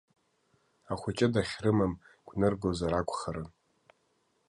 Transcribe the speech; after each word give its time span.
Ахәыҷы 0.91 1.27
дахьрымам 1.33 1.93
гәныргозар 2.27 2.93
акәхарын. 2.99 3.49